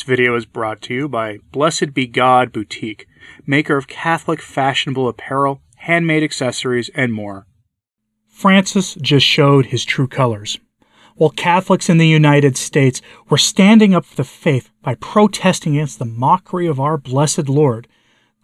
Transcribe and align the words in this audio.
This 0.00 0.06
video 0.06 0.34
is 0.34 0.46
brought 0.46 0.80
to 0.82 0.94
you 0.94 1.08
by 1.10 1.40
Blessed 1.52 1.92
Be 1.92 2.06
God 2.06 2.52
Boutique, 2.52 3.06
maker 3.46 3.76
of 3.76 3.86
Catholic 3.86 4.40
fashionable 4.40 5.06
apparel, 5.06 5.60
handmade 5.76 6.22
accessories, 6.22 6.88
and 6.94 7.12
more. 7.12 7.46
Francis 8.26 8.94
just 8.94 9.26
showed 9.26 9.66
his 9.66 9.84
true 9.84 10.08
colors. 10.08 10.58
While 11.16 11.28
Catholics 11.28 11.90
in 11.90 11.98
the 11.98 12.08
United 12.08 12.56
States 12.56 13.02
were 13.28 13.36
standing 13.36 13.94
up 13.94 14.06
for 14.06 14.16
the 14.16 14.24
faith 14.24 14.70
by 14.80 14.94
protesting 14.94 15.76
against 15.76 15.98
the 15.98 16.06
mockery 16.06 16.66
of 16.66 16.80
our 16.80 16.96
blessed 16.96 17.50
Lord, 17.50 17.86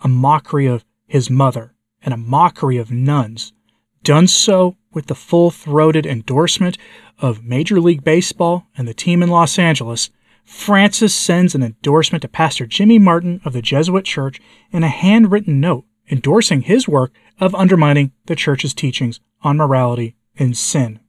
a 0.04 0.08
mockery 0.08 0.66
of 0.66 0.84
his 1.06 1.30
mother, 1.30 1.72
and 2.02 2.12
a 2.12 2.18
mockery 2.18 2.76
of 2.76 2.90
nuns, 2.90 3.54
done 4.02 4.26
so 4.26 4.76
with 4.92 5.06
the 5.06 5.14
full 5.14 5.50
throated 5.50 6.04
endorsement 6.04 6.76
of 7.18 7.44
Major 7.44 7.80
League 7.80 8.04
Baseball 8.04 8.66
and 8.76 8.86
the 8.86 8.92
team 8.92 9.22
in 9.22 9.30
Los 9.30 9.58
Angeles, 9.58 10.10
Francis 10.46 11.12
sends 11.12 11.54
an 11.54 11.62
endorsement 11.62 12.22
to 12.22 12.28
Pastor 12.28 12.66
Jimmy 12.66 13.00
Martin 13.00 13.40
of 13.44 13.52
the 13.52 13.60
Jesuit 13.60 14.04
Church 14.04 14.40
in 14.70 14.84
a 14.84 14.88
handwritten 14.88 15.60
note 15.60 15.84
endorsing 16.08 16.62
his 16.62 16.86
work 16.86 17.12
of 17.40 17.54
undermining 17.56 18.12
the 18.26 18.36
Church's 18.36 18.72
teachings 18.72 19.18
on 19.42 19.56
morality 19.56 20.14
and 20.38 20.56
sin. 20.56 21.00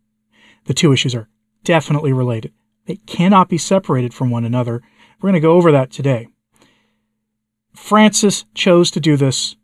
The 0.65 0.73
two 0.73 0.91
issues 0.91 1.13
are 1.13 1.29
definitely 1.63 2.11
related. 2.13 2.51
They 2.87 2.95
cannot 2.95 3.47
be 3.47 3.59
separated 3.59 4.11
from 4.11 4.31
one 4.31 4.43
another. 4.43 4.81
We're 5.21 5.29
going 5.29 5.33
to 5.35 5.39
go 5.39 5.53
over 5.53 5.71
that 5.71 5.91
today. 5.91 6.27
Francis 7.75 8.45
chose 8.55 8.89
to 8.91 8.99
do 8.99 9.17
this 9.17 9.55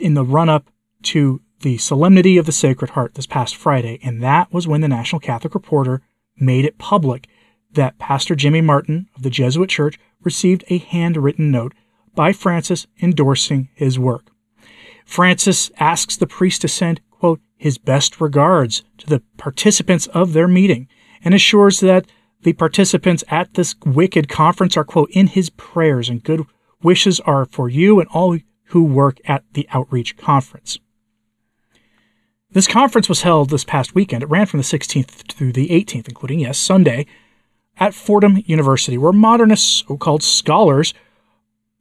in 0.00 0.14
the 0.14 0.24
run 0.24 0.48
up 0.48 0.70
to 1.04 1.40
the 1.60 1.78
Solemnity 1.78 2.36
of 2.36 2.46
the 2.46 2.52
Sacred 2.52 2.90
Heart 2.90 3.14
this 3.14 3.26
past 3.26 3.54
Friday, 3.54 4.00
and 4.02 4.20
that 4.22 4.52
was 4.52 4.66
when 4.66 4.80
the 4.80 4.88
National 4.88 5.20
Catholic 5.20 5.54
Reporter 5.54 6.02
made 6.36 6.64
it 6.64 6.78
public 6.78 7.28
that 7.72 7.98
Pastor 7.98 8.34
Jimmy 8.34 8.60
Martin 8.60 9.08
of 9.14 9.22
the 9.22 9.30
Jesuit 9.30 9.68
Church 9.68 9.98
received 10.22 10.64
a 10.68 10.78
handwritten 10.78 11.50
note 11.50 11.74
by 12.14 12.32
Francis 12.32 12.86
endorsing 13.00 13.68
his 13.74 13.98
work. 13.98 14.30
Francis 15.04 15.70
asks 15.78 16.16
the 16.16 16.26
priest 16.26 16.60
to 16.62 16.68
send, 16.68 17.00
quote, 17.10 17.40
his 17.56 17.78
best 17.78 18.20
regards 18.20 18.82
to 18.98 19.06
the 19.06 19.22
participants 19.36 20.06
of 20.08 20.32
their 20.32 20.48
meeting 20.48 20.88
and 21.24 21.34
assures 21.34 21.80
that 21.80 22.06
the 22.42 22.52
participants 22.52 23.24
at 23.28 23.54
this 23.54 23.74
wicked 23.84 24.28
conference 24.28 24.76
are, 24.76 24.84
quote, 24.84 25.10
in 25.10 25.26
his 25.26 25.50
prayers 25.50 26.08
and 26.08 26.22
good 26.22 26.44
wishes 26.82 27.20
are 27.20 27.44
for 27.44 27.68
you 27.68 28.00
and 28.00 28.08
all 28.10 28.38
who 28.66 28.84
work 28.84 29.18
at 29.24 29.44
the 29.54 29.66
outreach 29.72 30.16
conference. 30.16 30.78
This 32.50 32.66
conference 32.66 33.08
was 33.08 33.22
held 33.22 33.50
this 33.50 33.64
past 33.64 33.94
weekend. 33.94 34.22
It 34.22 34.30
ran 34.30 34.46
from 34.46 34.58
the 34.58 34.64
16th 34.64 35.32
through 35.32 35.52
the 35.52 35.68
18th, 35.68 36.08
including, 36.08 36.40
yes, 36.40 36.58
Sunday, 36.58 37.06
at 37.78 37.94
Fordham 37.94 38.42
University, 38.46 38.98
where 38.98 39.12
modernist 39.12 39.86
so 39.86 39.96
called 39.96 40.22
scholars 40.22 40.94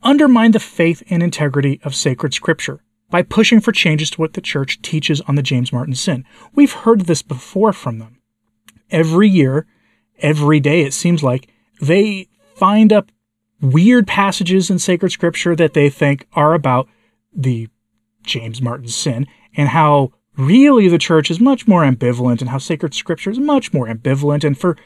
undermine 0.04 0.52
the 0.52 0.60
faith 0.60 1.04
and 1.10 1.24
integrity 1.24 1.80
of 1.84 1.96
sacred 1.96 2.34
scripture 2.34 2.82
by 3.10 3.22
pushing 3.22 3.60
for 3.60 3.72
changes 3.72 4.10
to 4.12 4.22
what 4.22 4.34
the 4.34 4.42
church 4.42 4.82
teaches 4.82 5.22
on 5.22 5.36
the 5.36 5.42
James 5.42 5.72
Martin 5.72 5.96
sin. 5.96 6.26
We've 6.54 6.74
heard 6.74 7.02
this 7.02 7.22
before 7.22 7.74
from 7.74 8.00
them. 8.00 8.20
Every 8.92 9.30
year, 9.30 9.66
every 10.20 10.60
day, 10.60 10.82
it 10.82 10.94
seems 10.94 11.24
like, 11.24 11.50
they 11.82 12.28
find 12.56 12.92
up 12.92 13.12
weird 13.62 14.08
passages 14.08 14.70
in 14.70 14.80
sacred 14.80 15.12
scripture 15.12 15.56
that 15.56 15.74
they 15.74 15.90
think 15.90 16.28
are 16.34 16.54
about 16.54 16.88
the 17.34 17.70
James 18.24 18.62
Martin 18.62 18.88
sin 18.88 19.28
and 19.56 19.70
how 19.70 20.12
really 20.38 20.88
the 20.88 20.98
church 20.98 21.32
is 21.32 21.40
much 21.40 21.68
more 21.68 21.84
ambivalent 21.84 22.42
and 22.42 22.50
how 22.50 22.58
sacred 22.58 22.94
scripture 22.94 23.32
is 23.32 23.40
much 23.40 23.74
more 23.74 23.88
ambivalent. 23.88 24.44
And 24.44 24.58
for 24.58 24.78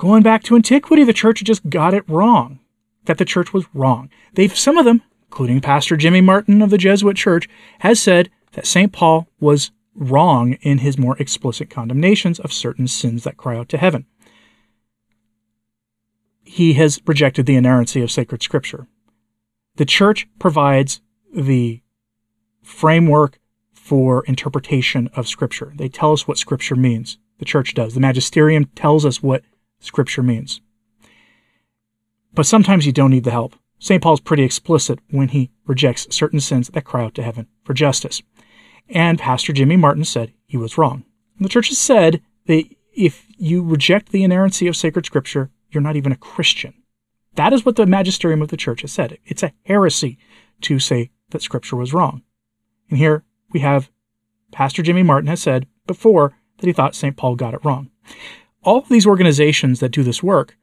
going 0.00 0.22
back 0.22 0.42
to 0.42 0.56
antiquity, 0.56 1.04
the 1.04 1.12
church 1.12 1.44
just 1.44 1.68
got 1.68 1.92
it 1.92 2.08
wrong. 2.08 2.58
That 3.04 3.18
the 3.18 3.24
church 3.26 3.52
was 3.52 3.66
wrong. 3.74 4.08
They've, 4.32 4.56
some 4.56 4.78
of 4.78 4.86
them, 4.86 5.02
including 5.26 5.60
Pastor 5.60 5.94
Jimmy 5.94 6.22
Martin 6.22 6.62
of 6.62 6.70
the 6.70 6.78
Jesuit 6.78 7.16
Church, 7.16 7.48
has 7.80 8.00
said 8.00 8.30
that 8.52 8.66
St. 8.66 8.92
Paul 8.92 9.28
was 9.40 9.72
wrong 9.94 10.54
in 10.62 10.78
his 10.78 10.96
more 10.96 11.18
explicit 11.18 11.68
condemnations 11.68 12.40
of 12.40 12.50
certain 12.50 12.88
sins 12.88 13.24
that 13.24 13.36
cry 13.36 13.58
out 13.58 13.68
to 13.68 13.76
heaven. 13.76 14.06
He 16.44 16.72
has 16.74 17.00
rejected 17.06 17.44
the 17.44 17.56
inerrancy 17.56 18.00
of 18.00 18.10
sacred 18.10 18.42
scripture. 18.42 18.86
The 19.76 19.84
church 19.84 20.26
provides 20.38 21.02
the 21.34 21.82
framework 22.62 23.38
for 23.72 24.24
interpretation 24.24 25.10
of 25.14 25.28
Scripture. 25.28 25.72
They 25.74 25.88
tell 25.88 26.12
us 26.12 26.26
what 26.26 26.38
Scripture 26.38 26.76
means. 26.76 27.18
The 27.38 27.44
church 27.44 27.74
does. 27.74 27.94
The 27.94 28.00
magisterium 28.00 28.66
tells 28.76 29.04
us 29.04 29.22
what 29.22 29.42
Scripture 29.80 30.22
means. 30.22 30.60
But 32.32 32.46
sometimes 32.46 32.86
you 32.86 32.92
don't 32.92 33.10
need 33.10 33.24
the 33.24 33.30
help. 33.30 33.56
St. 33.78 34.02
Paul's 34.02 34.20
pretty 34.20 34.44
explicit 34.44 34.98
when 35.10 35.28
he 35.28 35.50
rejects 35.66 36.14
certain 36.14 36.40
sins 36.40 36.68
that 36.68 36.84
cry 36.84 37.04
out 37.04 37.14
to 37.14 37.22
heaven 37.22 37.48
for 37.64 37.74
justice. 37.74 38.22
And 38.88 39.18
Pastor 39.18 39.52
Jimmy 39.52 39.76
Martin 39.76 40.04
said 40.04 40.32
he 40.46 40.56
was 40.56 40.76
wrong. 40.76 41.04
And 41.38 41.44
the 41.44 41.50
church 41.50 41.68
has 41.68 41.78
said 41.78 42.22
that 42.46 42.64
if 42.94 43.26
you 43.38 43.62
reject 43.62 44.12
the 44.12 44.22
inerrancy 44.22 44.66
of 44.66 44.76
sacred 44.76 45.06
scripture, 45.06 45.50
you're 45.70 45.82
not 45.82 45.96
even 45.96 46.12
a 46.12 46.16
Christian. 46.16 46.74
That 47.36 47.52
is 47.52 47.64
what 47.64 47.76
the 47.76 47.86
magisterium 47.86 48.42
of 48.42 48.48
the 48.48 48.56
church 48.56 48.82
has 48.82 48.92
said. 48.92 49.18
It's 49.24 49.42
a 49.42 49.52
heresy 49.64 50.18
to 50.62 50.78
say 50.78 51.10
that 51.30 51.42
scripture 51.42 51.76
was 51.76 51.94
wrong. 51.94 52.22
And 52.90 52.98
here 52.98 53.24
we 53.52 53.60
have 53.60 53.90
Pastor 54.52 54.82
Jimmy 54.82 55.02
Martin 55.02 55.28
has 55.28 55.40
said 55.40 55.66
before 55.86 56.34
that 56.58 56.66
he 56.66 56.72
thought 56.72 56.94
St. 56.94 57.16
Paul 57.16 57.36
got 57.36 57.54
it 57.54 57.64
wrong. 57.64 57.90
All 58.62 58.78
of 58.78 58.88
these 58.88 59.06
organizations 59.06 59.80
that 59.80 59.92
do 59.92 60.02
this 60.02 60.22
work 60.22 60.56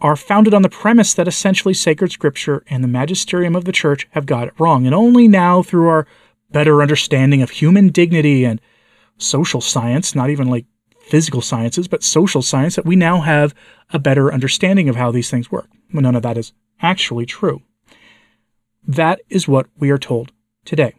are 0.00 0.16
founded 0.16 0.52
on 0.54 0.62
the 0.62 0.68
premise 0.68 1.14
that 1.14 1.28
essentially 1.28 1.72
sacred 1.72 2.10
scripture 2.10 2.64
and 2.68 2.82
the 2.82 2.88
magisterium 2.88 3.54
of 3.54 3.64
the 3.64 3.72
church 3.72 4.08
have 4.10 4.26
got 4.26 4.48
it 4.48 4.54
wrong. 4.58 4.86
And 4.86 4.94
only 4.94 5.28
now, 5.28 5.62
through 5.62 5.88
our 5.88 6.06
better 6.50 6.82
understanding 6.82 7.42
of 7.42 7.50
human 7.50 7.88
dignity 7.88 8.44
and 8.44 8.60
social 9.18 9.60
science, 9.60 10.14
not 10.14 10.30
even 10.30 10.48
like 10.48 10.66
physical 11.00 11.40
sciences, 11.40 11.86
but 11.86 12.02
social 12.02 12.42
science, 12.42 12.74
that 12.74 12.86
we 12.86 12.96
now 12.96 13.20
have 13.20 13.54
a 13.90 13.98
better 14.00 14.32
understanding 14.32 14.88
of 14.88 14.96
how 14.96 15.12
these 15.12 15.30
things 15.30 15.50
work. 15.50 15.68
Well, 15.92 16.02
none 16.02 16.16
of 16.16 16.22
that 16.22 16.36
is 16.36 16.52
actually 16.82 17.26
true. 17.26 17.62
That 18.86 19.20
is 19.28 19.46
what 19.46 19.66
we 19.78 19.90
are 19.90 19.98
told 19.98 20.32
today. 20.64 20.94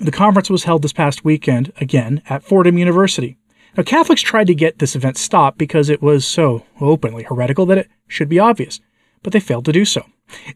The 0.00 0.10
conference 0.10 0.50
was 0.50 0.64
held 0.64 0.82
this 0.82 0.92
past 0.92 1.24
weekend, 1.24 1.72
again, 1.80 2.22
at 2.28 2.42
Fordham 2.42 2.76
University. 2.78 3.36
Now, 3.76 3.82
Catholics 3.84 4.22
tried 4.22 4.48
to 4.48 4.54
get 4.54 4.78
this 4.78 4.96
event 4.96 5.16
stopped 5.16 5.58
because 5.58 5.88
it 5.88 6.02
was 6.02 6.26
so 6.26 6.64
openly 6.80 7.22
heretical 7.22 7.66
that 7.66 7.78
it 7.78 7.88
should 8.08 8.28
be 8.28 8.38
obvious, 8.38 8.80
but 9.22 9.32
they 9.32 9.40
failed 9.40 9.64
to 9.66 9.72
do 9.72 9.84
so. 9.84 10.04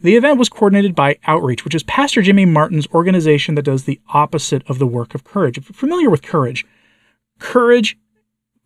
The 0.01 0.17
event 0.17 0.39
was 0.39 0.49
coordinated 0.49 0.95
by 0.95 1.19
Outreach, 1.27 1.65
which 1.65 1.75
is 1.75 1.83
Pastor 1.83 2.23
Jimmy 2.23 2.45
Martin's 2.45 2.87
organization 2.89 3.55
that 3.55 3.65
does 3.65 3.85
the 3.85 4.01
opposite 4.09 4.63
of 4.69 4.79
the 4.79 4.87
work 4.87 5.15
of 5.15 5.25
Courage. 5.25 5.59
If 5.59 5.69
you're 5.69 5.75
familiar 5.75 6.11
with 6.11 6.23
Courage, 6.23 6.65
Courage 7.39 7.97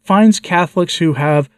finds 0.03 0.41
Catholics 0.41 0.97
who 0.97 1.15
have, 1.15 1.49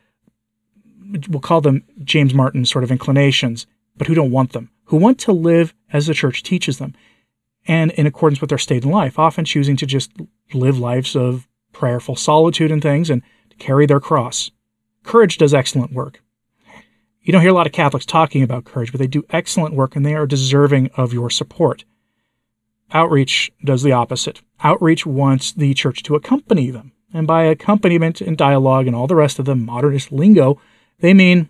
we'll 1.28 1.40
call 1.40 1.60
them 1.60 1.84
James 2.02 2.34
Martin 2.34 2.64
sort 2.64 2.84
of 2.84 2.90
inclinations, 2.90 3.66
but 3.96 4.06
who 4.06 4.14
don't 4.14 4.30
want 4.30 4.52
them, 4.52 4.70
who 4.84 4.96
want 4.96 5.18
to 5.20 5.32
live 5.32 5.74
as 5.92 6.06
the 6.06 6.14
church 6.14 6.42
teaches 6.42 6.78
them 6.78 6.94
and 7.66 7.90
in 7.92 8.06
accordance 8.06 8.40
with 8.40 8.48
their 8.50 8.58
state 8.58 8.84
in 8.84 8.90
life, 8.90 9.18
often 9.18 9.44
choosing 9.44 9.76
to 9.76 9.86
just 9.86 10.10
live 10.54 10.78
lives 10.78 11.14
of 11.14 11.46
prayerful 11.72 12.16
solitude 12.16 12.70
and 12.70 12.82
things 12.82 13.10
and 13.10 13.22
to 13.50 13.56
carry 13.56 13.86
their 13.86 14.00
cross. 14.00 14.50
Courage 15.04 15.38
does 15.38 15.54
excellent 15.54 15.92
work. 15.92 16.22
You 17.22 17.32
don't 17.32 17.42
hear 17.42 17.50
a 17.50 17.54
lot 17.54 17.66
of 17.66 17.72
Catholics 17.72 18.06
talking 18.06 18.42
about 18.42 18.64
courage, 18.64 18.92
but 18.92 18.98
they 18.98 19.06
do 19.06 19.24
excellent 19.30 19.74
work 19.74 19.94
and 19.94 20.04
they 20.04 20.14
are 20.14 20.26
deserving 20.26 20.90
of 20.96 21.12
your 21.12 21.30
support. 21.30 21.84
Outreach 22.92 23.52
does 23.64 23.82
the 23.82 23.92
opposite. 23.92 24.40
Outreach 24.62 25.06
wants 25.06 25.52
the 25.52 25.74
church 25.74 26.02
to 26.04 26.14
accompany 26.14 26.70
them. 26.70 26.92
And 27.12 27.26
by 27.26 27.44
accompaniment 27.44 28.20
and 28.20 28.36
dialogue 28.36 28.86
and 28.86 28.96
all 28.96 29.06
the 29.06 29.16
rest 29.16 29.38
of 29.38 29.44
the 29.44 29.54
modernist 29.54 30.12
lingo, 30.12 30.60
they 31.00 31.14
mean 31.14 31.48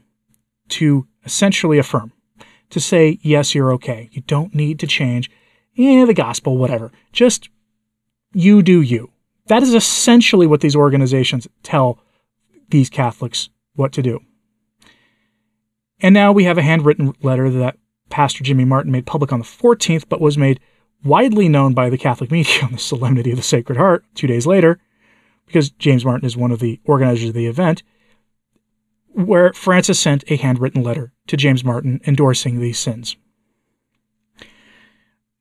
to 0.71 1.07
essentially 1.25 1.79
affirm, 1.79 2.13
to 2.71 2.81
say, 2.81 3.19
yes, 3.23 3.55
you're 3.55 3.73
okay. 3.75 4.09
You 4.13 4.23
don't 4.23 4.55
need 4.55 4.79
to 4.81 4.87
change 4.87 5.31
yeah, 5.75 6.05
the 6.05 6.15
gospel, 6.15 6.57
whatever. 6.59 6.93
Just 7.13 7.49
you 8.33 8.63
do 8.63 8.81
you. 8.81 9.13
That 9.51 9.65
is 9.65 9.75
essentially 9.75 10.47
what 10.47 10.61
these 10.61 10.77
organizations 10.77 11.49
tell 11.65 11.99
these 12.69 12.89
Catholics 12.89 13.49
what 13.75 13.91
to 13.95 14.01
do. 14.01 14.21
And 16.01 16.15
now 16.15 16.31
we 16.31 16.45
have 16.45 16.57
a 16.57 16.63
handwritten 16.63 17.15
letter 17.21 17.51
that 17.51 17.77
Pastor 18.11 18.45
Jimmy 18.45 18.65
Martin 18.65 18.93
made 18.93 19.07
public 19.07 19.33
on 19.33 19.41
the 19.41 19.45
14th, 19.45 20.05
but 20.09 20.21
was 20.21 20.39
made 20.39 20.61
widely 21.03 21.49
known 21.49 21.75
by 21.75 21.91
the 21.91 21.99
Catholic 21.99 22.31
media 22.31 22.55
on 22.63 22.71
the 22.71 22.79
Solemnity 22.79 23.33
of 23.33 23.39
the 23.39 23.43
Sacred 23.43 23.77
Heart 23.77 24.05
two 24.15 24.29
days 24.29 24.47
later, 24.47 24.79
because 25.47 25.71
James 25.71 26.05
Martin 26.05 26.27
is 26.27 26.37
one 26.37 26.53
of 26.53 26.61
the 26.61 26.79
organizers 26.85 27.31
of 27.31 27.35
the 27.35 27.49
event, 27.49 27.83
where 29.09 29.53
Francis 29.53 29.99
sent 29.99 30.23
a 30.29 30.37
handwritten 30.37 30.85
letter 30.85 31.13
to 31.27 31.37
James 31.37 31.65
Martin 31.65 32.01
endorsing 32.07 32.61
these 32.61 32.79
sins. 32.79 33.17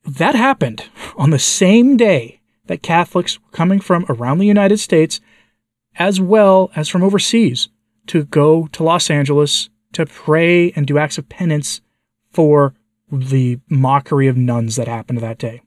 That 0.03 0.33
happened 0.33 0.85
on 1.15 1.29
the 1.29 1.38
same 1.38 1.95
day 1.95 2.38
that 2.69 2.83
Catholics 2.83 3.39
were 3.42 3.50
coming 3.51 3.80
from 3.80 4.06
around 4.07 4.38
the 4.38 4.45
United 4.45 4.77
States, 4.77 5.19
as 5.95 6.21
well 6.21 6.71
as 6.75 6.88
from 6.88 7.04
overseas, 7.04 7.68
to 8.06 8.24
go 8.25 8.68
to 8.68 8.83
Los 8.83 9.10
Angeles 9.10 9.69
to 9.94 10.06
pray 10.06 10.71
and 10.74 10.86
do 10.86 11.00
acts 11.00 11.18
of 11.18 11.27
penance 11.27 11.81
for 12.31 12.75
the 13.12 13.60
mockery 13.69 14.27
of 14.27 14.38
nuns 14.38 14.75
that 14.75 14.88
happened 14.88 15.19
that 15.19 15.39
day. 15.39 15.63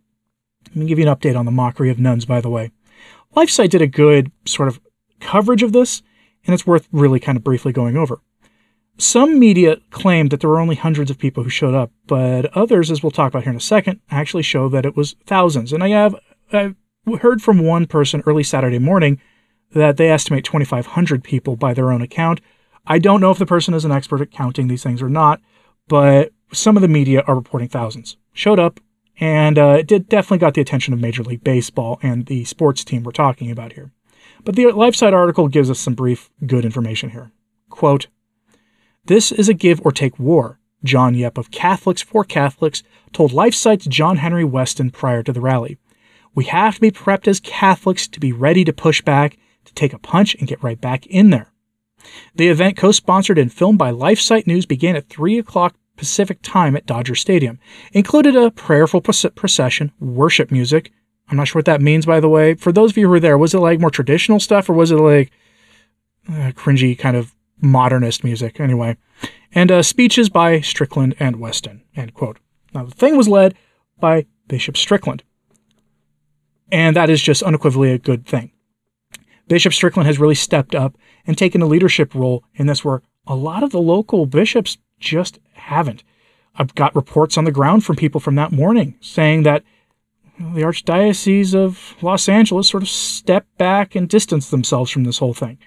Let 0.69 0.77
me 0.77 0.87
give 0.87 1.01
you 1.01 1.09
an 1.09 1.15
update 1.15 1.37
on 1.37 1.45
the 1.45 1.51
mockery 1.51 1.91
of 1.91 1.99
nuns, 1.99 2.25
by 2.25 2.41
the 2.41 2.49
way. 2.49 2.71
LifeSite 3.37 3.71
did 3.71 3.83
a 3.83 3.89
good 3.89 4.31
sort 4.45 4.69
of 4.69 4.81
coverage 5.19 5.65
of 5.65 5.73
this, 5.73 6.03
and 6.47 6.55
it's 6.55 6.69
worth 6.69 6.89
really 6.93 7.19
kind 7.19 7.37
of 7.37 7.43
briefly 7.43 7.73
going 7.73 7.97
over. 7.97 8.21
Some 8.97 9.41
media 9.41 9.79
claimed 9.91 10.31
that 10.31 10.39
there 10.39 10.51
were 10.51 10.61
only 10.61 10.77
hundreds 10.77 11.11
of 11.11 11.19
people 11.19 11.43
who 11.43 11.51
showed 11.51 11.75
up, 11.75 11.91
but 12.07 12.47
others, 12.57 12.93
as 12.93 13.03
we'll 13.03 13.11
talk 13.11 13.33
about 13.33 13.43
here 13.43 13.51
in 13.51 13.57
a 13.57 13.61
second, 13.61 14.01
actually 14.09 14.45
show 14.45 14.69
that 14.69 14.87
it 14.87 14.97
was 14.97 15.17
thousands. 15.27 15.73
And 15.73 15.83
I 15.83 15.89
have 15.89 16.15
I've 16.53 16.77
heard 17.21 17.43
from 17.43 17.59
one 17.59 17.87
person 17.87 18.23
early 18.27 18.43
Saturday 18.43 18.79
morning 18.79 19.21
that 19.73 19.97
they 19.97 20.11
estimate 20.11 20.45
2,500 20.45 21.25
people 21.25 21.57
by 21.57 21.75
their 21.75 21.91
own 21.91 22.03
account. 22.03 22.41
I 22.87 22.99
don't 22.99 23.21
know 23.21 23.31
if 23.31 23.39
the 23.39 23.47
person 23.47 23.75
is 23.75 23.85
an 23.85 23.93
expert 23.93 24.21
at 24.21 24.31
counting 24.31 24.69
these 24.69 24.83
things 24.83 25.03
or 25.03 25.09
not, 25.09 25.41
but 25.89 26.33
some 26.53 26.77
of 26.77 26.83
the 26.83 26.89
media 26.89 27.23
are 27.27 27.35
reporting 27.35 27.69
thousands 27.69 28.17
showed 28.33 28.59
up, 28.59 28.81
and 29.19 29.59
uh, 29.59 29.77
it 29.79 29.87
did 29.87 30.09
definitely 30.09 30.39
got 30.39 30.55
the 30.55 30.61
attention 30.61 30.95
of 30.95 31.01
Major 31.01 31.23
League 31.23 31.45
Baseball 31.45 31.99
and 32.03 32.27
the 32.27 32.45
sports 32.45 32.85
team 32.85 33.03
we're 33.03 33.13
talking 33.13 33.51
about 33.51 33.73
here. 33.73 33.91
But 34.45 34.57
the 34.57 34.65
LifeSite 34.65 35.13
article 35.13 35.49
gives 35.49 35.71
us 35.71 35.79
some 35.79 35.95
brief, 35.95 36.31
good 36.47 36.65
information 36.65 37.11
here. 37.11 37.31
Quote, 37.71 38.09
This 39.05 39.31
is 39.33 39.49
a 39.49 39.55
give 39.55 39.81
or 39.85 39.93
take 39.93 40.19
war, 40.19 40.59
John 40.85 41.15
Yep 41.15 41.39
of 41.39 41.51
Catholics 41.51 42.03
for 42.03 42.25
Catholics 42.25 42.83
told 43.13 43.33
LifeSite's 43.33 43.87
John 43.87 44.17
Henry 44.17 44.45
Weston 44.45 44.91
prior 44.91 45.23
to 45.23 45.33
the 45.33 45.41
rally. 45.41 45.79
We 46.35 46.45
have 46.45 46.77
to 46.77 46.81
be 46.81 46.91
prepped 46.91 47.29
as 47.29 47.41
Catholics 47.41 48.09
to 48.09 48.21
be 48.21 48.33
ready 48.33 48.65
to 48.65 48.73
push 48.73 49.03
back, 49.03 49.39
to 49.65 49.75
take 49.75 49.93
a 49.93 49.99
punch, 49.99 50.35
and 50.37 50.49
get 50.49 50.63
right 50.63 50.81
back 50.81 51.07
in 51.07 51.31
there. 51.31 51.53
The 52.35 52.49
event, 52.49 52.77
co 52.77 52.93
sponsored 52.93 53.39
and 53.39 53.53
filmed 53.53 53.79
by 53.79 53.93
LifeSite 53.93 54.47
News, 54.47 54.67
began 54.67 54.97
at 54.97 55.09
3 55.09 55.39
o'clock 55.39 55.77
Pacific 55.97 56.39
time 56.43 56.75
at 56.75 56.87
Dodger 56.87 57.15
Stadium. 57.15 57.59
Included 57.93 58.35
a 58.35 58.51
prayerful 58.51 59.01
procession, 59.01 59.93
worship 60.01 60.51
music. 60.51 60.91
I'm 61.29 61.37
not 61.37 61.49
sure 61.49 61.61
what 61.61 61.67
that 61.67 61.81
means, 61.81 62.07
by 62.07 62.21
the 62.21 62.29
way. 62.29 62.55
For 62.55 62.73
those 62.73 62.91
of 62.91 62.97
you 62.97 63.07
who 63.07 63.11
were 63.11 63.21
there, 63.21 63.39
was 63.39 63.55
it 63.55 63.59
like 63.59 63.81
more 63.81 63.91
traditional 63.91 64.41
stuff 64.41 64.69
or 64.69 64.73
was 64.73 64.91
it 64.91 64.97
like 64.97 65.31
uh, 66.29 66.53
cringy 66.53 66.99
kind 66.99 67.17
of 67.17 67.35
modernist 67.61 68.25
music? 68.25 68.59
Anyway, 68.59 68.97
and 69.55 69.71
uh, 69.71 69.83
speeches 69.83 70.29
by 70.29 70.61
Strickland 70.61 71.15
and 71.21 71.37
Weston. 71.37 71.83
End 71.95 72.15
quote. 72.15 72.39
Now, 72.75 72.85
the 72.85 72.95
thing 72.95 73.17
was 73.17 73.29
led 73.29 73.55
by 74.01 74.27
Bishop 74.49 74.77
Strickland. 74.77 75.23
And 76.73 76.97
that 76.97 77.11
is 77.11 77.23
just 77.23 77.43
unequivocally 77.43 77.93
a 77.93 77.99
good 77.99 78.27
thing. 78.27 78.51
Bishop 79.47 79.75
Strickland 79.75 80.07
has 80.07 80.19
really 80.19 80.35
stepped 80.35 80.75
up 80.75 80.97
and 81.27 81.37
taken 81.37 81.61
a 81.61 81.67
leadership 81.67 82.15
role 82.15 82.43
in 82.55 82.67
this 82.67 82.83
where 82.83 83.03
a 83.27 83.37
lot 83.37 83.63
of 83.63 83.71
the 83.71 83.81
local 83.81 84.25
bishops 84.25 84.79
just 84.99 85.39
haven't. 85.53 86.03
I've 86.57 86.75
got 86.75 86.97
reports 86.97 87.37
on 87.37 87.45
the 87.45 87.53
ground 87.53 87.85
from 87.85 87.97
people 87.97 88.21
from 88.21 88.37
that 88.37 88.53
morning 88.53 88.97
saying 89.01 89.43
that 89.43 89.63
the 90.39 90.63
Archdiocese 90.63 91.55
of 91.55 91.95
Los 92.01 92.29
Angeles 92.29 92.69
sort 92.69 92.83
of 92.83 92.89
stepped 92.89 93.57
back 93.59 93.95
and 93.95 94.09
distanced 94.09 94.51
themselves 94.51 94.91
from 94.91 95.05
this 95.05 95.19
whole 95.19 95.35
thing, 95.35 95.59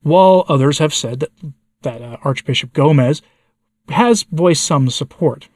while 0.00 0.46
others 0.48 0.78
have 0.78 0.94
said 0.94 1.20
that, 1.20 1.30
that 1.82 2.00
uh, 2.00 2.16
Archbishop 2.24 2.72
Gomez 2.72 3.20
has 3.90 4.22
voiced 4.24 4.64
some 4.64 4.88
support. 4.88 5.48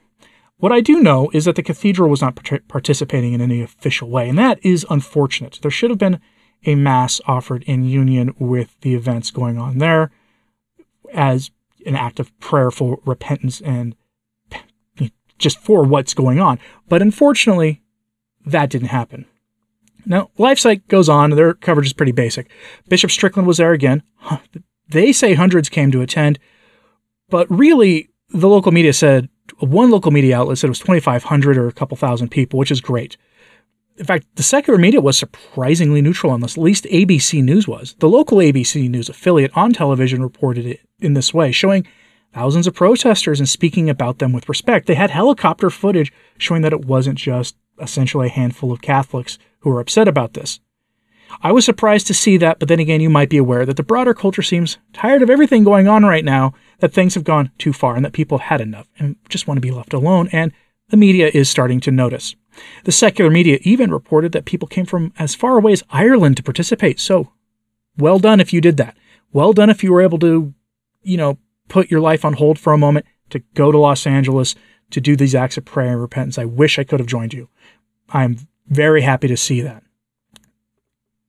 What 0.60 0.72
I 0.72 0.80
do 0.80 1.00
know 1.00 1.30
is 1.32 1.46
that 1.46 1.56
the 1.56 1.62
cathedral 1.62 2.10
was 2.10 2.20
not 2.20 2.38
participating 2.68 3.32
in 3.32 3.40
any 3.40 3.62
official 3.62 4.10
way, 4.10 4.28
and 4.28 4.38
that 4.38 4.58
is 4.62 4.86
unfortunate. 4.90 5.58
There 5.62 5.70
should 5.70 5.88
have 5.88 5.98
been 5.98 6.20
a 6.66 6.74
mass 6.74 7.18
offered 7.26 7.62
in 7.62 7.84
union 7.84 8.34
with 8.38 8.78
the 8.82 8.94
events 8.94 9.30
going 9.30 9.56
on 9.56 9.78
there 9.78 10.10
as 11.14 11.50
an 11.86 11.96
act 11.96 12.20
of 12.20 12.38
prayerful 12.40 13.00
repentance 13.06 13.62
and 13.62 13.96
just 15.38 15.58
for 15.58 15.82
what's 15.82 16.12
going 16.12 16.38
on. 16.38 16.58
But 16.90 17.00
unfortunately, 17.00 17.80
that 18.44 18.68
didn't 18.68 18.88
happen. 18.88 19.24
Now, 20.04 20.30
LifeSite 20.38 20.86
goes 20.88 21.08
on, 21.08 21.30
their 21.30 21.54
coverage 21.54 21.86
is 21.86 21.92
pretty 21.94 22.12
basic. 22.12 22.50
Bishop 22.88 23.10
Strickland 23.10 23.46
was 23.46 23.56
there 23.56 23.72
again. 23.72 24.02
They 24.88 25.12
say 25.12 25.34
hundreds 25.34 25.70
came 25.70 25.90
to 25.92 26.02
attend, 26.02 26.38
but 27.30 27.50
really, 27.50 28.10
the 28.28 28.48
local 28.48 28.72
media 28.72 28.92
said, 28.92 29.28
one 29.58 29.90
local 29.90 30.10
media 30.10 30.38
outlet 30.38 30.58
said 30.58 30.68
it 30.68 30.70
was 30.70 30.78
2,500 30.80 31.56
or 31.56 31.68
a 31.68 31.72
couple 31.72 31.96
thousand 31.96 32.30
people, 32.30 32.58
which 32.58 32.70
is 32.70 32.80
great. 32.80 33.16
In 33.96 34.06
fact, 34.06 34.26
the 34.36 34.42
secular 34.42 34.78
media 34.78 35.00
was 35.00 35.18
surprisingly 35.18 36.00
neutral 36.00 36.32
on 36.32 36.40
this. 36.40 36.56
At 36.56 36.62
least 36.62 36.84
ABC 36.84 37.42
News 37.44 37.68
was. 37.68 37.94
The 37.98 38.08
local 38.08 38.38
ABC 38.38 38.88
News 38.88 39.08
affiliate 39.08 39.50
on 39.54 39.72
television 39.72 40.22
reported 40.22 40.64
it 40.64 40.80
in 41.00 41.14
this 41.14 41.34
way, 41.34 41.52
showing 41.52 41.86
thousands 42.32 42.66
of 42.66 42.74
protesters 42.74 43.40
and 43.40 43.48
speaking 43.48 43.90
about 43.90 44.18
them 44.18 44.32
with 44.32 44.48
respect. 44.48 44.86
They 44.86 44.94
had 44.94 45.10
helicopter 45.10 45.68
footage 45.68 46.12
showing 46.38 46.62
that 46.62 46.72
it 46.72 46.86
wasn't 46.86 47.18
just 47.18 47.56
essentially 47.80 48.28
a 48.28 48.30
handful 48.30 48.72
of 48.72 48.80
Catholics 48.80 49.38
who 49.60 49.70
were 49.70 49.80
upset 49.80 50.08
about 50.08 50.34
this. 50.34 50.60
I 51.42 51.52
was 51.52 51.64
surprised 51.64 52.06
to 52.08 52.14
see 52.14 52.36
that, 52.38 52.58
but 52.58 52.68
then 52.68 52.80
again, 52.80 53.00
you 53.00 53.10
might 53.10 53.30
be 53.30 53.36
aware 53.36 53.64
that 53.64 53.76
the 53.76 53.82
broader 53.82 54.14
culture 54.14 54.42
seems 54.42 54.78
tired 54.92 55.22
of 55.22 55.30
everything 55.30 55.62
going 55.62 55.88
on 55.88 56.04
right 56.04 56.24
now, 56.24 56.54
that 56.80 56.92
things 56.92 57.14
have 57.14 57.24
gone 57.24 57.50
too 57.58 57.72
far, 57.72 57.96
and 57.96 58.04
that 58.04 58.12
people 58.12 58.38
have 58.38 58.48
had 58.48 58.60
enough 58.60 58.88
and 58.98 59.16
just 59.28 59.46
want 59.46 59.56
to 59.56 59.62
be 59.62 59.70
left 59.70 59.92
alone, 59.92 60.28
and 60.32 60.52
the 60.88 60.96
media 60.96 61.30
is 61.32 61.48
starting 61.48 61.80
to 61.80 61.90
notice. 61.90 62.34
The 62.84 62.92
secular 62.92 63.30
media 63.30 63.58
even 63.62 63.92
reported 63.92 64.32
that 64.32 64.44
people 64.44 64.68
came 64.68 64.86
from 64.86 65.12
as 65.18 65.34
far 65.34 65.56
away 65.56 65.72
as 65.72 65.84
Ireland 65.90 66.36
to 66.38 66.42
participate. 66.42 66.98
So, 66.98 67.32
well 67.96 68.18
done 68.18 68.40
if 68.40 68.52
you 68.52 68.60
did 68.60 68.76
that. 68.78 68.96
Well 69.32 69.52
done 69.52 69.70
if 69.70 69.84
you 69.84 69.92
were 69.92 70.02
able 70.02 70.18
to, 70.18 70.52
you 71.02 71.16
know, 71.16 71.38
put 71.68 71.90
your 71.90 72.00
life 72.00 72.24
on 72.24 72.34
hold 72.34 72.58
for 72.58 72.72
a 72.72 72.78
moment 72.78 73.06
to 73.30 73.38
go 73.54 73.70
to 73.70 73.78
Los 73.78 74.06
Angeles 74.06 74.56
to 74.90 75.00
do 75.00 75.14
these 75.14 75.34
acts 75.34 75.56
of 75.56 75.64
prayer 75.64 75.92
and 75.92 76.00
repentance. 76.00 76.38
I 76.38 76.44
wish 76.44 76.78
I 76.78 76.84
could 76.84 77.00
have 77.00 77.06
joined 77.06 77.32
you. 77.32 77.48
I'm 78.08 78.48
very 78.66 79.02
happy 79.02 79.28
to 79.28 79.36
see 79.36 79.60
that. 79.60 79.84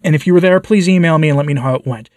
And 0.04 0.16
if 0.16 0.26
you 0.26 0.34
were 0.34 0.40
there, 0.40 0.60
please 0.60 0.90
email 0.90 1.20
me 1.20 1.30
and 1.30 1.38
let 1.38 1.46
me 1.46 1.54
know 1.54 1.62
how 1.62 1.76
it 1.76 1.86
went. 1.86 2.10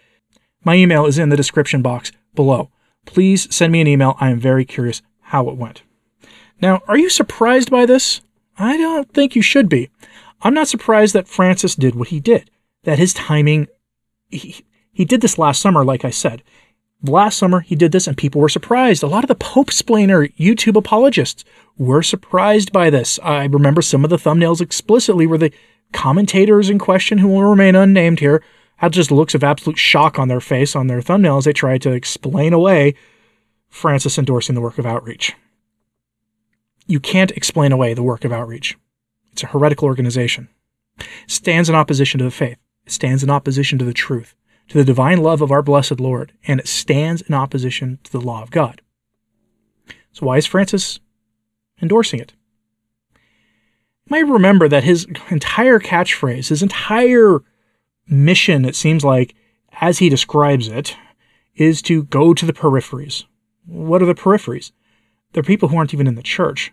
My 0.63 0.75
email 0.75 1.05
is 1.05 1.19
in 1.19 1.29
the 1.29 1.37
description 1.37 1.83
box 1.83 2.11
below. 2.33 2.71
Please 3.05 3.53
send 3.53 3.71
me 3.71 3.81
an 3.81 3.87
email. 3.87 4.15
I 4.19 4.29
am 4.29 4.39
very 4.39 4.65
curious 4.65 5.01
how 5.21 5.49
it 5.49 5.57
went. 5.57 5.83
Now, 6.61 6.81
are 6.87 6.97
you 6.97 7.09
surprised 7.09 7.69
by 7.69 7.85
this? 7.85 8.21
I 8.57 8.77
don't 8.77 9.11
think 9.13 9.35
you 9.35 9.41
should 9.41 9.69
be. 9.69 9.89
I'm 10.41 10.53
not 10.53 10.67
surprised 10.67 11.13
that 11.13 11.27
Francis 11.27 11.75
did 11.75 11.95
what 11.95 12.09
he 12.09 12.19
did, 12.19 12.49
that 12.83 12.99
his 12.99 13.13
timing, 13.13 13.67
he, 14.29 14.65
he 14.91 15.05
did 15.05 15.21
this 15.21 15.37
last 15.37 15.61
summer, 15.61 15.83
like 15.83 16.05
I 16.05 16.09
said. 16.09 16.43
Last 17.03 17.37
summer, 17.37 17.59
he 17.59 17.75
did 17.75 17.91
this 17.91 18.07
and 18.07 18.17
people 18.17 18.41
were 18.41 18.49
surprised. 18.49 19.03
A 19.03 19.07
lot 19.07 19.23
of 19.23 19.27
the 19.27 19.35
Pope 19.35 19.69
Splainer 19.69 20.33
YouTube 20.37 20.75
apologists 20.75 21.43
were 21.77 22.01
surprised 22.01 22.71
by 22.71 22.89
this. 22.89 23.19
I 23.21 23.45
remember 23.45 23.81
some 23.81 24.03
of 24.03 24.09
the 24.09 24.17
thumbnails 24.17 24.61
explicitly 24.61 25.27
where 25.27 25.37
the 25.37 25.51
commentators 25.93 26.69
in 26.69 26.79
question, 26.79 27.17
who 27.17 27.27
will 27.27 27.43
remain 27.43 27.75
unnamed 27.75 28.19
here, 28.19 28.41
had 28.77 28.93
just 28.93 29.11
looks 29.11 29.35
of 29.35 29.43
absolute 29.43 29.77
shock 29.77 30.19
on 30.19 30.27
their 30.27 30.41
face 30.41 30.75
on 30.75 30.87
their 30.87 31.01
thumbnails. 31.01 31.45
They 31.45 31.53
tried 31.53 31.81
to 31.83 31.91
explain 31.91 32.53
away 32.53 32.95
Francis 33.69 34.17
endorsing 34.17 34.55
the 34.55 34.61
work 34.61 34.77
of 34.77 34.85
outreach 34.85 35.33
you 36.87 36.99
can't 36.99 37.31
explain 37.31 37.71
away 37.71 37.93
the 37.93 38.03
work 38.03 38.25
of 38.25 38.31
outreach. 38.31 38.77
It's 39.31 39.43
a 39.43 39.47
heretical 39.47 39.87
organization. 39.87 40.49
It 40.99 41.31
stands 41.31 41.69
in 41.69 41.75
opposition 41.75 42.19
to 42.19 42.23
the 42.23 42.31
faith. 42.31 42.57
It 42.85 42.91
stands 42.91 43.23
in 43.23 43.29
opposition 43.29 43.79
to 43.79 43.85
the 43.85 43.93
truth, 43.93 44.35
to 44.69 44.77
the 44.77 44.85
divine 44.85 45.21
love 45.21 45.41
of 45.41 45.51
our 45.51 45.61
blessed 45.61 45.99
Lord, 45.99 46.33
and 46.47 46.59
it 46.59 46.67
stands 46.67 47.21
in 47.23 47.33
opposition 47.33 47.99
to 48.03 48.11
the 48.11 48.21
law 48.21 48.43
of 48.43 48.51
God. 48.51 48.81
So 50.13 50.27
why 50.27 50.37
is 50.37 50.45
Francis 50.45 50.99
endorsing 51.81 52.19
it? 52.19 52.33
You 54.05 54.11
might 54.11 54.31
remember 54.31 54.67
that 54.69 54.83
his 54.83 55.05
entire 55.29 55.79
catchphrase, 55.79 56.49
his 56.49 56.61
entire 56.61 57.39
mission, 58.07 58.65
it 58.65 58.75
seems 58.75 59.03
like, 59.03 59.35
as 59.81 59.99
he 59.99 60.09
describes 60.09 60.67
it, 60.67 60.95
is 61.55 61.81
to 61.83 62.03
go 62.03 62.33
to 62.33 62.45
the 62.45 62.53
peripheries. 62.53 63.25
What 63.65 64.01
are 64.01 64.05
the 64.05 64.15
peripheries? 64.15 64.71
They're 65.33 65.43
people 65.43 65.69
who 65.69 65.77
aren't 65.77 65.93
even 65.93 66.07
in 66.07 66.15
the 66.15 66.23
church. 66.23 66.71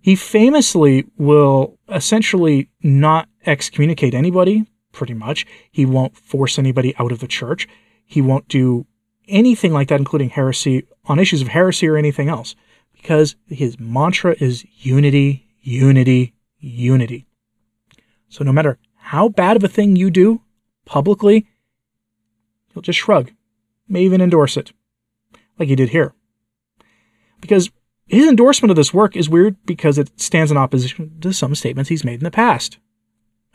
He 0.00 0.16
famously 0.16 1.06
will 1.16 1.78
essentially 1.88 2.68
not 2.82 3.28
excommunicate 3.46 4.14
anybody, 4.14 4.66
pretty 4.90 5.14
much. 5.14 5.46
He 5.70 5.86
won't 5.86 6.16
force 6.16 6.58
anybody 6.58 6.94
out 6.98 7.12
of 7.12 7.20
the 7.20 7.28
church. 7.28 7.68
He 8.04 8.20
won't 8.20 8.48
do 8.48 8.86
anything 9.28 9.72
like 9.72 9.88
that, 9.88 10.00
including 10.00 10.30
heresy, 10.30 10.86
on 11.04 11.18
issues 11.18 11.42
of 11.42 11.48
heresy 11.48 11.86
or 11.86 11.96
anything 11.96 12.28
else, 12.28 12.56
because 12.92 13.36
his 13.46 13.78
mantra 13.78 14.34
is 14.40 14.64
unity, 14.78 15.46
unity, 15.60 16.34
unity. 16.58 17.26
So 18.28 18.42
no 18.44 18.52
matter 18.52 18.78
how 19.02 19.28
bad 19.28 19.56
of 19.56 19.64
a 19.64 19.68
thing 19.68 19.96
you 19.96 20.10
do 20.10 20.40
publicly, 20.84 21.46
he'll 22.72 22.82
just 22.82 22.98
shrug, 22.98 23.32
may 23.88 24.02
even 24.02 24.20
endorse 24.20 24.56
it, 24.56 24.72
like 25.58 25.68
he 25.68 25.76
did 25.76 25.90
here. 25.90 26.14
Because 27.40 27.70
his 28.06 28.28
endorsement 28.28 28.70
of 28.70 28.76
this 28.76 28.94
work 28.94 29.16
is 29.16 29.28
weird 29.28 29.56
because 29.66 29.98
it 29.98 30.20
stands 30.20 30.50
in 30.50 30.56
opposition 30.56 31.18
to 31.20 31.32
some 31.32 31.54
statements 31.54 31.88
he's 31.88 32.04
made 32.04 32.20
in 32.20 32.24
the 32.24 32.30
past 32.30 32.78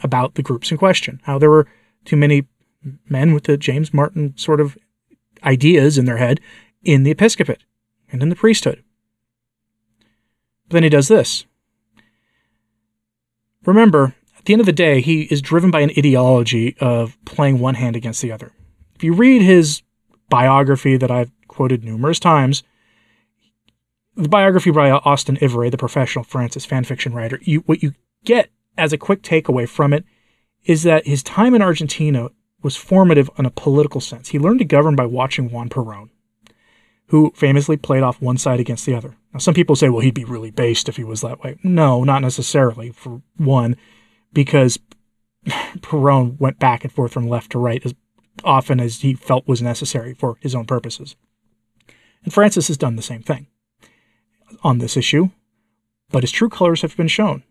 about 0.04 0.36
the 0.36 0.44
groups 0.44 0.70
in 0.70 0.78
question, 0.78 1.22
how 1.24 1.40
there 1.40 1.50
were 1.50 1.68
too 2.06 2.18
many 2.18 2.46
men 3.10 3.34
with 3.34 3.46
the 3.46 3.58
James 3.58 3.94
Martin 3.94 4.38
sort 4.38 4.60
of 4.60 4.78
ideas 5.44 5.98
in 5.98 6.06
their 6.06 6.18
head 6.18 6.40
in 6.84 7.04
the 7.04 7.12
episcopate 7.12 7.64
and 8.12 8.22
in 8.22 8.30
the 8.30 8.36
priesthood. 8.36 8.84
But 10.68 10.76
then 10.76 10.84
he 10.84 10.90
does 10.90 11.08
this. 11.08 11.46
Remember, 13.66 14.16
the 14.48 14.54
end 14.54 14.62
of 14.62 14.66
the 14.66 14.74
day, 14.74 15.02
he 15.02 15.24
is 15.24 15.42
driven 15.42 15.72
by 15.72 15.82
an 15.82 15.92
ideology 15.98 16.76
of 16.80 17.18
playing 17.26 17.60
one 17.60 17.76
hand 17.76 17.96
against 17.96 18.22
the 18.22 18.32
other. 18.32 18.52
If 18.96 19.04
you 19.04 19.14
read 19.14 19.42
his 19.42 19.84
biography 20.30 20.98
that 20.98 21.12
I've 21.12 21.32
quoted 21.48 21.84
numerous 21.84 22.20
times, 22.20 22.64
the 24.16 24.30
biography 24.30 24.72
by 24.72 24.90
Austin 24.90 25.38
Ivereigh, 25.42 25.70
the 25.70 25.78
professional 25.78 26.24
Francis 26.24 26.66
fanfiction 26.66 27.14
writer, 27.14 27.40
you, 27.44 27.60
what 27.62 27.84
you 27.84 27.94
get 28.26 28.50
as 28.78 28.94
a 28.94 28.98
quick 28.98 29.22
takeaway 29.22 29.70
from 29.70 29.94
it 29.94 30.06
is 30.66 30.84
that 30.84 31.06
his 31.06 31.22
time 31.22 31.54
in 31.54 31.62
Argentina 31.62 32.30
was 32.64 32.76
formative 32.76 33.30
in 33.38 33.46
a 33.46 33.52
political 33.52 34.02
sense. 34.02 34.30
He 34.30 34.40
learned 34.40 34.60
to 34.60 34.66
govern 34.66 34.96
by 34.96 35.06
watching 35.06 35.50
Juan 35.52 35.70
Perón, 35.70 36.10
who 37.08 37.32
famously 37.36 37.78
played 37.78 38.04
off 38.04 38.22
one 38.22 38.38
side 38.38 38.60
against 38.60 38.86
the 38.86 38.96
other. 38.96 39.16
Now, 39.34 39.40
some 39.40 39.54
people 39.54 39.76
say, 39.76 39.90
well, 39.90 40.02
he'd 40.02 40.14
be 40.14 40.26
really 40.26 40.52
based 40.52 40.90
if 40.90 40.98
he 40.98 41.04
was 41.04 41.22
that 41.22 41.44
way. 41.44 41.58
No, 41.64 42.04
not 42.04 42.22
necessarily, 42.22 42.92
for 42.92 43.22
one, 43.38 43.78
because 44.34 44.80
Perón 45.46 46.40
went 46.40 46.60
back 46.60 46.84
and 46.84 46.92
forth 46.92 47.14
from 47.14 47.28
left 47.28 47.52
to 47.52 47.60
right 47.60 47.84
as 47.86 47.94
often 48.44 48.80
as 48.80 49.02
he 49.02 49.14
felt 49.14 49.48
was 49.48 49.62
necessary 49.62 50.14
for 50.14 50.38
his 50.42 50.54
own 50.54 50.66
purposes. 50.66 51.16
And 52.24 52.34
Francis 52.34 52.68
has 52.68 52.78
done 52.78 52.96
the 52.96 53.02
same 53.02 53.24
thing 53.24 53.48
on 54.64 54.78
this 54.78 54.98
issue, 54.98 55.30
but 56.10 56.24
his 56.24 56.32
true 56.32 56.50
colors 56.50 56.82
have 56.82 56.96
been 56.98 57.08
shown. 57.08 57.44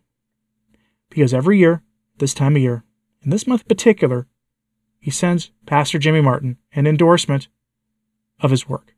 Because 1.09 1.33
every 1.33 1.57
year, 1.57 1.83
this 2.17 2.33
time 2.33 2.55
of 2.55 2.61
year, 2.61 2.83
in 3.23 3.29
this 3.29 3.47
month 3.47 3.61
in 3.61 3.67
particular, 3.67 4.27
he 4.99 5.11
sends 5.11 5.51
Pastor 5.65 5.99
Jimmy 5.99 6.21
Martin 6.21 6.57
an 6.73 6.87
endorsement 6.87 7.47
of 8.39 8.51
his 8.51 8.67
work 8.67 8.93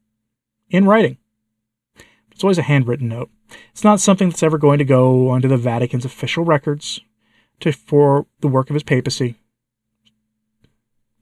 in 0.70 0.86
writing. 0.86 1.18
It's 2.32 2.44
always 2.44 2.58
a 2.58 2.64
handwritten 2.64 3.08
note. 3.08 3.30
It's 3.72 3.84
not 3.84 4.00
something 4.00 4.30
that's 4.30 4.44
ever 4.44 4.58
going 4.58 4.80
to 4.80 4.86
go 4.86 5.30
onto 5.30 5.48
the 5.48 5.58
Vatican's 5.58 6.06
official 6.06 6.46
records 6.46 7.02
to, 7.62 7.72
for 7.72 8.26
the 8.40 8.48
work 8.48 8.70
of 8.70 8.74
his 8.74 8.84
papacy, 8.84 9.36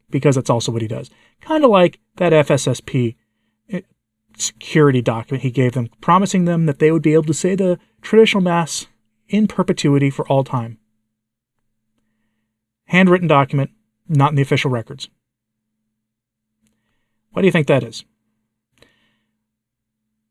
because 0.10 0.36
that's 0.36 0.50
also 0.50 0.72
what 0.72 0.82
he 0.82 0.88
does. 0.88 1.10
Kind 1.42 1.64
of 1.64 1.70
like 1.70 2.00
that 2.16 2.34
FSSP 2.34 3.16
eh, 3.70 3.82
security 4.38 5.02
document 5.02 5.44
he 5.44 5.52
gave 5.52 5.74
them, 5.74 5.90
promising 6.02 6.46
them 6.46 6.66
that 6.66 6.80
they 6.80 6.92
would 6.92 7.02
be 7.02 7.14
able 7.14 7.26
to 7.26 7.34
say 7.34 7.56
the 7.56 7.80
traditional 8.02 8.42
Mass 8.42 8.88
in 9.28 9.48
perpetuity 9.48 10.10
for 10.10 10.28
all 10.28 10.44
time. 10.44 10.78
Handwritten 12.86 13.28
document, 13.28 13.72
not 14.08 14.32
in 14.32 14.36
the 14.36 14.42
official 14.42 14.72
records. 14.72 15.10
Why 17.32 17.42
do 17.42 17.46
you 17.46 17.52
think 17.52 17.68
that 17.68 17.84
is? 17.84 18.06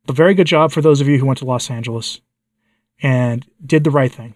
A 0.09 0.13
very 0.13 0.35
good 0.35 0.47
job 0.47 0.73
for 0.73 0.81
those 0.81 1.01
of 1.01 1.09
you 1.09 1.19
who 1.19 1.27
went 1.27 1.39
to 1.39 1.45
Los 1.45 1.71
Angeles 1.71 2.21
and 3.03 3.47
did 3.65 3.85
the 3.85 3.91
right 3.91 4.13
thing. 4.13 4.35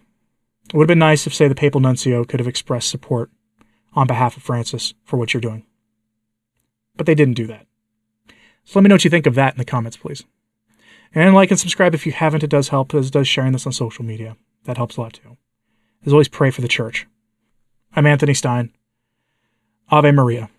It 0.71 0.77
would 0.77 0.85
have 0.85 0.89
been 0.89 1.01
nice 1.01 1.27
if, 1.27 1.35
say, 1.35 1.49
the 1.49 1.55
papal 1.55 1.81
nuncio 1.81 2.25
could 2.25 2.39
have 2.39 2.47
expressed 2.47 2.89
support 2.89 3.31
on 3.95 4.07
behalf 4.07 4.37
of 4.37 4.45
Francis 4.45 4.95
for 5.05 5.17
what 5.17 5.35
you're 5.35 5.41
doing. 5.41 5.67
But 6.97 7.07
they 7.07 7.17
didn't 7.17 7.35
do 7.35 7.49
that. 7.49 7.67
So 8.65 8.79
let 8.79 8.85
me 8.85 8.89
know 8.89 8.95
what 8.95 9.05
you 9.05 9.11
think 9.11 9.27
of 9.27 9.35
that 9.35 9.55
in 9.55 9.59
the 9.59 9.65
comments, 9.65 9.97
please. 9.97 10.23
And 11.13 11.35
like 11.35 11.51
and 11.51 11.59
subscribe 11.59 11.93
if 11.93 12.07
you 12.07 12.13
haven't. 12.13 12.45
It 12.45 12.51
does 12.51 12.69
help, 12.69 12.95
as 12.95 13.11
does 13.11 13.27
sharing 13.27 13.53
this 13.53 13.67
on 13.67 13.73
social 13.73 14.05
media. 14.05 14.37
That 14.65 14.77
helps 14.77 14.97
a 14.97 15.01
lot 15.01 15.15
too. 15.15 15.37
As 16.07 16.13
always, 16.13 16.29
pray 16.29 16.51
for 16.51 16.61
the 16.61 16.69
church. 16.69 17.09
I'm 17.97 18.07
Anthony 18.07 18.35
Stine. 18.35 18.73
Ave 19.91 20.13
Maria. 20.13 20.51